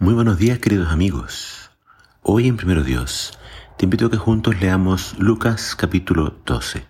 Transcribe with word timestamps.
Muy 0.00 0.12
buenos 0.12 0.38
días 0.38 0.58
queridos 0.58 0.90
amigos. 0.90 1.70
Hoy 2.20 2.48
en 2.48 2.56
Primero 2.56 2.82
Dios 2.82 3.38
te 3.78 3.84
invito 3.84 4.06
a 4.06 4.10
que 4.10 4.16
juntos 4.16 4.60
leamos 4.60 5.16
Lucas 5.18 5.76
capítulo 5.76 6.36
12. 6.44 6.84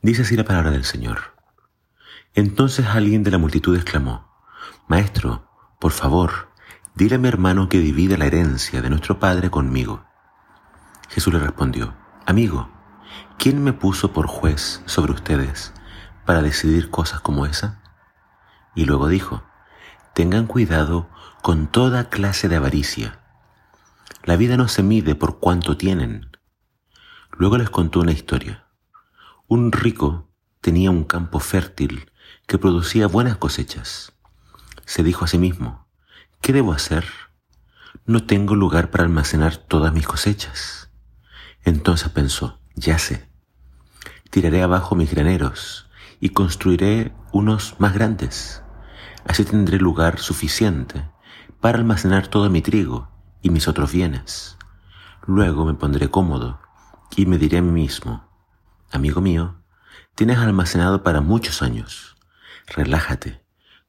Dice 0.00 0.22
así 0.22 0.34
la 0.34 0.44
palabra 0.44 0.70
del 0.70 0.84
Señor. 0.84 1.36
Entonces 2.34 2.86
alguien 2.86 3.22
de 3.22 3.30
la 3.30 3.36
multitud 3.36 3.76
exclamó, 3.76 4.32
Maestro, 4.88 5.46
por 5.78 5.92
favor, 5.92 6.48
dile 6.94 7.16
a 7.16 7.18
mi 7.18 7.28
hermano 7.28 7.68
que 7.68 7.80
divida 7.80 8.16
la 8.16 8.26
herencia 8.26 8.80
de 8.80 8.88
nuestro 8.88 9.18
Padre 9.18 9.50
conmigo. 9.50 10.02
Jesús 11.10 11.34
le 11.34 11.38
respondió, 11.38 11.94
Amigo, 12.24 12.70
¿quién 13.36 13.62
me 13.62 13.74
puso 13.74 14.14
por 14.14 14.26
juez 14.26 14.82
sobre 14.86 15.12
ustedes 15.12 15.74
para 16.24 16.40
decidir 16.40 16.88
cosas 16.88 17.20
como 17.20 17.44
esa? 17.44 17.82
Y 18.74 18.86
luego 18.86 19.06
dijo, 19.06 19.42
Tengan 20.14 20.46
cuidado 20.46 21.08
con 21.42 21.68
toda 21.68 22.10
clase 22.10 22.48
de 22.48 22.56
avaricia. 22.56 23.20
La 24.24 24.36
vida 24.36 24.56
no 24.56 24.68
se 24.68 24.82
mide 24.82 25.14
por 25.14 25.38
cuánto 25.38 25.76
tienen. 25.76 26.30
Luego 27.32 27.56
les 27.58 27.70
contó 27.70 28.00
una 28.00 28.12
historia. 28.12 28.66
Un 29.46 29.72
rico 29.72 30.28
tenía 30.60 30.90
un 30.90 31.04
campo 31.04 31.40
fértil 31.40 32.10
que 32.46 32.58
producía 32.58 33.06
buenas 33.06 33.36
cosechas. 33.36 34.12
Se 34.84 35.02
dijo 35.02 35.24
a 35.24 35.28
sí 35.28 35.38
mismo, 35.38 35.86
¿qué 36.40 36.52
debo 36.52 36.72
hacer? 36.72 37.04
No 38.04 38.24
tengo 38.26 38.56
lugar 38.56 38.90
para 38.90 39.04
almacenar 39.04 39.56
todas 39.56 39.92
mis 39.92 40.06
cosechas. 40.06 40.90
Entonces 41.64 42.08
pensó, 42.10 42.60
ya 42.74 42.98
sé, 42.98 43.28
tiraré 44.30 44.62
abajo 44.62 44.94
mis 44.94 45.10
graneros 45.10 45.88
y 46.18 46.30
construiré 46.30 47.12
unos 47.32 47.76
más 47.78 47.94
grandes. 47.94 48.59
Así 49.24 49.44
tendré 49.44 49.78
lugar 49.78 50.18
suficiente 50.18 51.04
para 51.60 51.78
almacenar 51.78 52.28
todo 52.28 52.48
mi 52.50 52.62
trigo 52.62 53.08
y 53.42 53.50
mis 53.50 53.68
otros 53.68 53.92
bienes. 53.92 54.56
Luego 55.26 55.64
me 55.64 55.74
pondré 55.74 56.10
cómodo 56.10 56.60
y 57.16 57.26
me 57.26 57.38
diré 57.38 57.58
a 57.58 57.62
mí 57.62 57.70
mismo, 57.70 58.28
amigo 58.90 59.20
mío, 59.20 59.62
tienes 60.14 60.38
almacenado 60.38 61.02
para 61.02 61.20
muchos 61.20 61.62
años. 61.62 62.16
Relájate, 62.66 63.44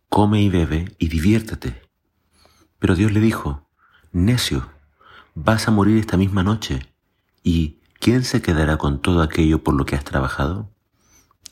come 0.10 0.42
y 0.42 0.50
bebe 0.50 0.96
y 1.00 1.08
diviértete. 1.08 1.82
Pero 2.80 2.96
Dios 2.96 3.12
le 3.12 3.20
dijo, 3.20 3.70
necio, 4.12 4.70
vas 5.36 5.68
a 5.68 5.72
morir 5.72 5.98
esta 5.98 6.18
misma 6.18 6.44
noche. 6.44 6.94
¿Y 7.44 7.80
quién 8.00 8.24
se 8.24 8.42
quedará 8.42 8.78
con 8.78 9.02
todo 9.02 9.22
aquello 9.22 9.64
por 9.64 9.76
lo 9.76 9.86
que 9.86 9.96
has 9.96 10.04
trabajado? 10.04 10.72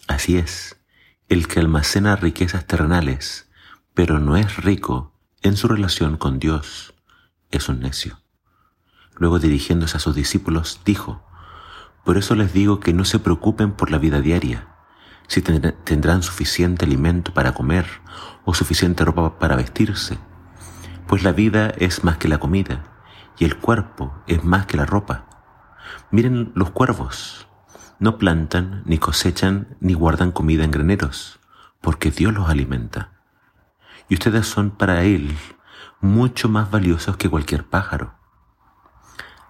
Así 0.07 0.37
es, 0.37 0.81
el 1.29 1.47
que 1.47 1.59
almacena 1.59 2.15
riquezas 2.15 2.65
terrenales, 2.65 3.48
pero 3.93 4.19
no 4.19 4.37
es 4.37 4.57
rico 4.57 5.13
en 5.41 5.55
su 5.55 5.67
relación 5.67 6.17
con 6.17 6.39
Dios. 6.39 6.93
Es 7.51 7.69
un 7.69 7.79
necio. 7.79 8.19
Luego 9.15 9.39
dirigiéndose 9.39 9.97
a 9.97 9.99
sus 9.99 10.15
discípulos, 10.15 10.81
dijo, 10.85 11.23
Por 12.05 12.17
eso 12.17 12.35
les 12.35 12.53
digo 12.53 12.79
que 12.79 12.93
no 12.93 13.05
se 13.05 13.19
preocupen 13.19 13.73
por 13.73 13.91
la 13.91 13.97
vida 13.97 14.21
diaria, 14.21 14.67
si 15.27 15.41
tendrán 15.41 16.23
suficiente 16.23 16.85
alimento 16.85 17.33
para 17.33 17.53
comer 17.53 17.85
o 18.45 18.53
suficiente 18.53 19.05
ropa 19.05 19.37
para 19.37 19.55
vestirse, 19.55 20.17
pues 21.07 21.23
la 21.23 21.31
vida 21.31 21.69
es 21.77 22.03
más 22.03 22.17
que 22.17 22.27
la 22.27 22.39
comida 22.39 22.95
y 23.37 23.45
el 23.45 23.57
cuerpo 23.57 24.23
es 24.27 24.43
más 24.43 24.65
que 24.65 24.77
la 24.77 24.85
ropa. 24.85 25.27
Miren 26.11 26.51
los 26.55 26.71
cuervos, 26.71 27.47
no 27.99 28.17
plantan, 28.17 28.83
ni 28.85 28.97
cosechan, 28.97 29.77
ni 29.79 29.93
guardan 29.93 30.31
comida 30.31 30.63
en 30.63 30.71
graneros, 30.71 31.39
porque 31.81 32.11
Dios 32.11 32.33
los 32.33 32.49
alimenta 32.49 33.18
y 34.09 34.15
ustedes 34.15 34.47
son 34.47 34.71
para 34.71 35.03
Él 35.03 35.37
mucho 36.01 36.49
más 36.49 36.71
valiosos 36.71 37.15
que 37.17 37.29
cualquier 37.29 37.65
pájaro. 37.65 38.15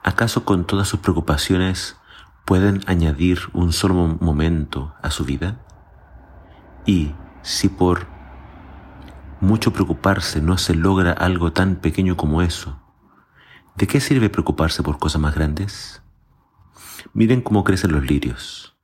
¿Acaso 0.04 0.46
con 0.46 0.66
todas 0.66 0.88
sus 0.88 1.00
preocupaciones 1.00 1.98
pueden 2.46 2.82
añadir 2.88 3.40
un 3.54 3.72
solo 3.74 4.18
momento 4.20 4.94
a 5.02 5.12
su 5.12 5.24
vida? 5.26 5.66
Y 6.86 7.14
si 7.42 7.70
por 7.70 8.08
mucho 9.40 9.72
preocuparse 9.72 10.42
no 10.42 10.58
se 10.58 10.76
logra 10.76 11.14
algo 11.14 11.54
tan 11.54 11.78
pequeño 11.78 12.18
como 12.18 12.42
eso, 12.42 12.82
¿de 13.76 13.88
qué 13.88 14.02
sirve 14.02 14.30
preocuparse 14.30 14.84
por 14.84 15.00
cosas 15.00 15.22
más 15.22 15.36
grandes? 15.36 16.02
Miren 17.14 17.42
cómo 17.42 17.64
crecen 17.64 17.94
los 17.94 18.04
lirios. 18.04 18.76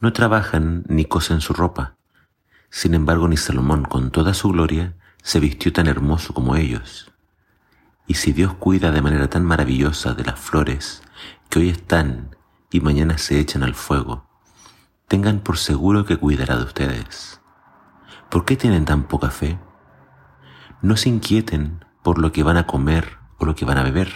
No 0.00 0.12
trabajan 0.12 0.84
ni 0.88 1.04
cosen 1.04 1.40
su 1.40 1.54
ropa. 1.54 1.96
Sin 2.70 2.94
embargo, 2.94 3.28
ni 3.28 3.36
Salomón, 3.36 3.84
con 3.84 4.10
toda 4.10 4.34
su 4.34 4.50
gloria, 4.50 4.96
se 5.22 5.38
vistió 5.38 5.72
tan 5.72 5.86
hermoso 5.86 6.34
como 6.34 6.56
ellos. 6.56 7.12
Y 8.06 8.14
si 8.14 8.32
Dios 8.32 8.54
cuida 8.54 8.90
de 8.90 9.00
manera 9.00 9.30
tan 9.30 9.44
maravillosa 9.44 10.14
de 10.14 10.24
las 10.24 10.38
flores 10.38 11.02
que 11.48 11.60
hoy 11.60 11.70
están 11.70 12.36
y 12.70 12.80
mañana 12.80 13.18
se 13.18 13.38
echan 13.38 13.62
al 13.62 13.74
fuego, 13.74 14.26
tengan 15.06 15.40
por 15.40 15.58
seguro 15.58 16.04
que 16.04 16.16
cuidará 16.16 16.56
de 16.56 16.64
ustedes. 16.64 17.40
¿Por 18.30 18.44
qué 18.44 18.56
tienen 18.56 18.84
tan 18.84 19.04
poca 19.04 19.30
fe? 19.30 19.58
No 20.80 20.96
se 20.96 21.08
inquieten 21.08 21.84
por 22.02 22.18
lo 22.18 22.32
que 22.32 22.42
van 22.42 22.56
a 22.56 22.66
comer 22.66 23.18
o 23.38 23.46
lo 23.46 23.54
que 23.54 23.64
van 23.64 23.78
a 23.78 23.84
beber. 23.84 24.12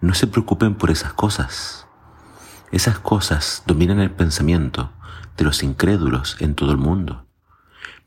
No 0.00 0.14
se 0.14 0.28
preocupen 0.28 0.76
por 0.76 0.90
esas 0.90 1.12
cosas. 1.12 1.88
Esas 2.70 3.00
cosas 3.00 3.64
dominan 3.66 3.98
el 3.98 4.12
pensamiento 4.12 4.92
de 5.36 5.44
los 5.44 5.62
incrédulos 5.62 6.36
en 6.40 6.54
todo 6.54 6.70
el 6.70 6.78
mundo 6.78 7.26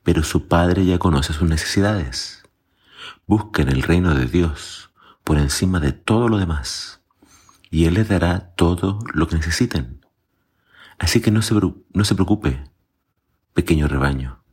pero 0.06 0.24
su 0.24 0.48
Padre 0.48 0.86
ya 0.86 1.00
conoce 1.00 1.34
sus 1.34 1.50
necesidades. 1.50 2.44
Busquen 3.26 3.70
el 3.70 3.82
reino 3.82 4.14
de 4.14 4.28
Dios 4.28 4.92
por 5.24 5.40
encima 5.40 5.80
de 5.80 5.94
todo 5.94 6.30
lo 6.30 6.38
demás, 6.38 7.02
y 7.72 7.86
Él 7.86 7.96
les 7.96 8.08
dará 8.08 8.54
todo 8.56 9.00
lo 9.16 9.28
que 9.28 9.36
necesiten. 9.36 10.06
Así 11.00 11.22
que 11.22 11.32
no 11.32 11.42
se, 11.42 11.56
no 11.56 12.06
se 12.06 12.14
preocupe, 12.14 12.64
pequeño 13.56 13.88
rebaño, 13.88 14.44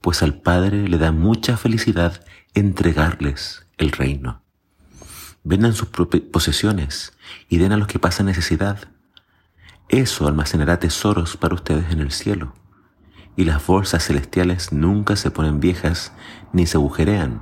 pues 0.00 0.24
al 0.24 0.42
Padre 0.42 0.88
le 0.88 0.98
da 0.98 1.12
mucha 1.12 1.56
felicidad 1.56 2.24
entregarles 2.54 3.68
el 3.78 3.92
reino. 3.92 4.42
Vendan 5.44 5.72
sus 5.72 5.88
posesiones 6.32 7.12
y 7.48 7.58
den 7.58 7.70
a 7.70 7.76
los 7.76 7.86
que 7.86 8.00
pasan 8.00 8.26
necesidad. 8.26 8.88
Eso 9.88 10.26
almacenará 10.26 10.80
tesoros 10.80 11.36
para 11.36 11.54
ustedes 11.54 11.92
en 11.92 12.00
el 12.00 12.10
cielo 12.10 12.54
y 13.40 13.44
las 13.44 13.66
bolsas 13.66 14.04
celestiales 14.04 14.70
nunca 14.70 15.16
se 15.16 15.30
ponen 15.30 15.60
viejas 15.60 16.12
ni 16.52 16.66
se 16.66 16.76
agujerean. 16.76 17.40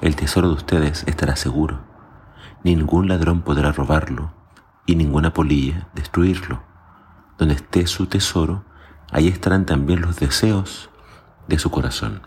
El 0.00 0.14
tesoro 0.14 0.46
de 0.46 0.54
ustedes 0.54 1.02
estará 1.08 1.34
seguro. 1.34 1.80
Ningún 2.62 3.08
ladrón 3.08 3.42
podrá 3.42 3.72
robarlo 3.72 4.32
y 4.86 4.94
ninguna 4.94 5.34
polilla 5.34 5.88
destruirlo. 5.92 6.62
Donde 7.36 7.54
esté 7.54 7.88
su 7.88 8.06
tesoro, 8.06 8.64
ahí 9.10 9.26
estarán 9.26 9.66
también 9.66 10.02
los 10.02 10.20
deseos 10.20 10.88
de 11.48 11.58
su 11.58 11.72
corazón. 11.72 12.22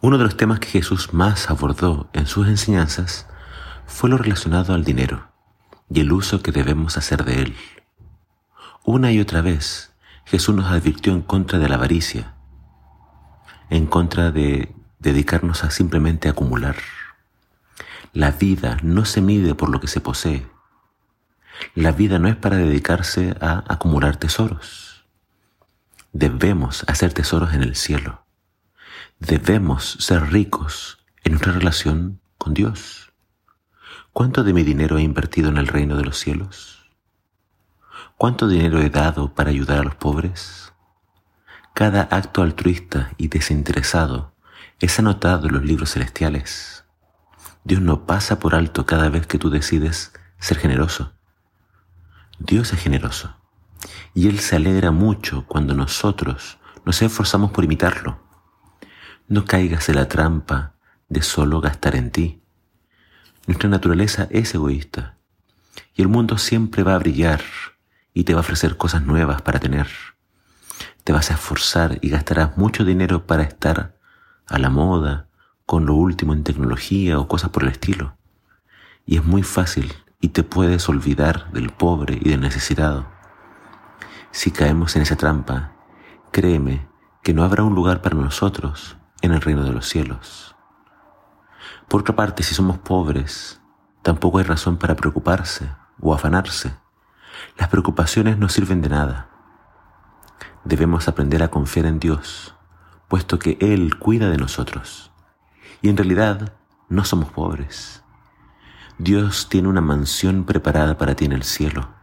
Uno 0.00 0.18
de 0.18 0.24
los 0.24 0.36
temas 0.36 0.58
que 0.58 0.66
Jesús 0.66 1.14
más 1.14 1.50
abordó 1.50 2.10
en 2.14 2.26
sus 2.26 2.48
enseñanzas 2.48 3.28
fue 3.86 4.10
lo 4.10 4.18
relacionado 4.18 4.74
al 4.74 4.82
dinero 4.82 5.28
y 5.88 6.00
el 6.00 6.10
uso 6.10 6.42
que 6.42 6.50
debemos 6.50 6.96
hacer 6.96 7.24
de 7.24 7.42
él. 7.42 7.56
Una 8.82 9.12
y 9.12 9.20
otra 9.20 9.40
vez 9.40 9.93
Jesús 10.26 10.54
nos 10.54 10.66
advirtió 10.66 11.12
en 11.12 11.22
contra 11.22 11.58
de 11.58 11.68
la 11.68 11.76
avaricia, 11.76 12.34
en 13.70 13.86
contra 13.86 14.30
de 14.30 14.74
dedicarnos 14.98 15.64
a 15.64 15.70
simplemente 15.70 16.28
acumular. 16.28 16.76
La 18.12 18.30
vida 18.30 18.78
no 18.82 19.04
se 19.04 19.20
mide 19.20 19.54
por 19.54 19.68
lo 19.68 19.80
que 19.80 19.88
se 19.88 20.00
posee. 20.00 20.46
La 21.74 21.92
vida 21.92 22.18
no 22.18 22.28
es 22.28 22.36
para 22.36 22.56
dedicarse 22.56 23.36
a 23.40 23.64
acumular 23.66 24.16
tesoros. 24.16 25.04
Debemos 26.12 26.84
hacer 26.88 27.12
tesoros 27.12 27.52
en 27.54 27.62
el 27.62 27.76
cielo. 27.76 28.24
Debemos 29.18 29.96
ser 30.00 30.30
ricos 30.30 31.04
en 31.22 31.32
nuestra 31.32 31.52
relación 31.52 32.20
con 32.38 32.54
Dios. 32.54 33.12
¿Cuánto 34.12 34.44
de 34.44 34.52
mi 34.52 34.62
dinero 34.62 34.96
he 34.96 35.02
invertido 35.02 35.48
en 35.48 35.56
el 35.56 35.66
reino 35.66 35.96
de 35.96 36.04
los 36.04 36.18
cielos? 36.18 36.83
¿Cuánto 38.16 38.46
dinero 38.46 38.80
he 38.80 38.90
dado 38.90 39.34
para 39.34 39.50
ayudar 39.50 39.80
a 39.80 39.82
los 39.82 39.96
pobres? 39.96 40.72
Cada 41.74 42.02
acto 42.02 42.42
altruista 42.42 43.10
y 43.16 43.26
desinteresado 43.26 44.32
es 44.78 44.96
anotado 45.00 45.48
en 45.48 45.54
los 45.54 45.64
libros 45.64 45.90
celestiales. 45.94 46.84
Dios 47.64 47.80
no 47.80 48.06
pasa 48.06 48.38
por 48.38 48.54
alto 48.54 48.86
cada 48.86 49.08
vez 49.08 49.26
que 49.26 49.38
tú 49.38 49.50
decides 49.50 50.12
ser 50.38 50.58
generoso. 50.58 51.12
Dios 52.38 52.72
es 52.72 52.78
generoso 52.78 53.36
y 54.14 54.28
Él 54.28 54.38
se 54.38 54.56
alegra 54.56 54.92
mucho 54.92 55.44
cuando 55.48 55.74
nosotros 55.74 56.58
nos 56.84 57.02
esforzamos 57.02 57.50
por 57.50 57.64
imitarlo. 57.64 58.22
No 59.26 59.44
caigas 59.44 59.88
en 59.88 59.96
la 59.96 60.06
trampa 60.06 60.76
de 61.08 61.20
solo 61.20 61.60
gastar 61.60 61.96
en 61.96 62.12
ti. 62.12 62.42
Nuestra 63.48 63.68
naturaleza 63.68 64.28
es 64.30 64.54
egoísta 64.54 65.18
y 65.96 66.02
el 66.02 66.08
mundo 66.08 66.38
siempre 66.38 66.84
va 66.84 66.94
a 66.94 66.98
brillar 66.98 67.40
y 68.14 68.24
te 68.24 68.32
va 68.32 68.38
a 68.38 68.40
ofrecer 68.40 68.76
cosas 68.76 69.02
nuevas 69.02 69.42
para 69.42 69.58
tener. 69.58 69.88
Te 71.02 71.12
vas 71.12 71.30
a 71.30 71.34
esforzar 71.34 71.98
y 72.00 72.08
gastarás 72.08 72.56
mucho 72.56 72.84
dinero 72.84 73.26
para 73.26 73.42
estar 73.42 73.98
a 74.46 74.58
la 74.58 74.70
moda 74.70 75.28
con 75.66 75.84
lo 75.84 75.94
último 75.94 76.32
en 76.32 76.44
tecnología 76.44 77.18
o 77.18 77.28
cosas 77.28 77.50
por 77.50 77.64
el 77.64 77.70
estilo. 77.70 78.16
Y 79.04 79.16
es 79.16 79.24
muy 79.24 79.42
fácil 79.42 79.92
y 80.20 80.28
te 80.28 80.42
puedes 80.42 80.88
olvidar 80.88 81.50
del 81.52 81.70
pobre 81.70 82.18
y 82.20 82.30
del 82.30 82.40
necesitado. 82.40 83.06
Si 84.30 84.50
caemos 84.50 84.96
en 84.96 85.02
esa 85.02 85.16
trampa, 85.16 85.72
créeme 86.30 86.88
que 87.22 87.34
no 87.34 87.42
habrá 87.42 87.64
un 87.64 87.74
lugar 87.74 88.00
para 88.00 88.16
nosotros 88.16 88.96
en 89.22 89.32
el 89.32 89.40
reino 89.40 89.64
de 89.64 89.72
los 89.72 89.88
cielos. 89.88 90.54
Por 91.88 92.00
otra 92.00 92.16
parte, 92.16 92.42
si 92.42 92.54
somos 92.54 92.78
pobres, 92.78 93.60
tampoco 94.02 94.38
hay 94.38 94.44
razón 94.44 94.76
para 94.76 94.96
preocuparse 94.96 95.68
o 96.00 96.14
afanarse. 96.14 96.83
Las 97.58 97.68
preocupaciones 97.68 98.38
no 98.38 98.48
sirven 98.48 98.82
de 98.82 98.88
nada. 98.88 99.28
Debemos 100.64 101.08
aprender 101.08 101.42
a 101.42 101.48
confiar 101.48 101.86
en 101.86 102.00
Dios, 102.00 102.54
puesto 103.08 103.38
que 103.38 103.56
Él 103.60 103.98
cuida 103.98 104.30
de 104.30 104.38
nosotros. 104.38 105.12
Y 105.82 105.88
en 105.88 105.96
realidad 105.96 106.54
no 106.88 107.04
somos 107.04 107.30
pobres. 107.30 108.02
Dios 108.98 109.48
tiene 109.48 109.68
una 109.68 109.80
mansión 109.80 110.44
preparada 110.44 110.98
para 110.98 111.14
ti 111.14 111.26
en 111.26 111.32
el 111.32 111.44
cielo. 111.44 111.94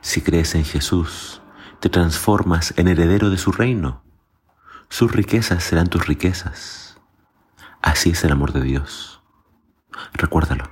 Si 0.00 0.22
crees 0.22 0.54
en 0.54 0.64
Jesús, 0.64 1.42
te 1.80 1.88
transformas 1.88 2.74
en 2.76 2.88
heredero 2.88 3.30
de 3.30 3.38
su 3.38 3.52
reino. 3.52 4.02
Sus 4.88 5.12
riquezas 5.12 5.62
serán 5.62 5.88
tus 5.88 6.06
riquezas. 6.06 6.98
Así 7.82 8.10
es 8.10 8.24
el 8.24 8.32
amor 8.32 8.52
de 8.52 8.62
Dios. 8.62 9.22
Recuérdalo, 10.14 10.70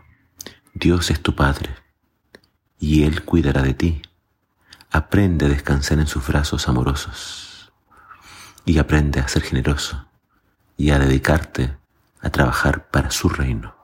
Dios 0.75 1.11
es 1.11 1.21
tu 1.21 1.35
Padre 1.35 1.83
y 2.83 3.05
Él 3.05 3.23
cuidará 3.23 3.63
de 3.63 3.75
ti. 3.75 4.03
Aprende 4.91 5.47
a 5.47 5.49
descansar 5.49 6.01
en 6.01 6.09
sus 6.09 6.27
brazos 6.27 6.69
amorosos 6.69 7.73
y 8.65 8.79
aprende 8.79 9.21
a 9.21 9.29
ser 9.29 9.43
generoso 9.43 10.09
y 10.77 10.91
a 10.91 10.99
dedicarte 10.99 11.77
a 12.21 12.31
trabajar 12.31 12.91
para 12.91 13.13
su 13.13 13.29
reino. 13.29 13.77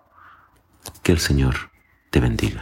Que 1.04 1.12
el 1.12 1.20
Señor 1.20 1.70
te 2.10 2.18
bendiga. 2.18 2.60